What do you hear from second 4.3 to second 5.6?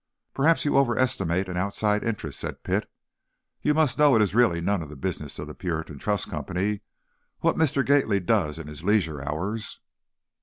really none of the business of the